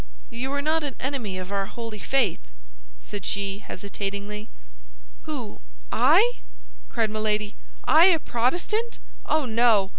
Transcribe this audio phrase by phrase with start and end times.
[0.31, 2.39] "You are not an enemy of our holy faith?"
[3.01, 4.47] said she, hesitatingly.
[5.25, 6.37] "Who—I?"
[6.89, 8.97] cried Milady; "I a Protestant?
[9.27, 9.89] Oh, no!